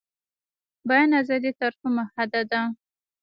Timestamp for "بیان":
0.89-1.09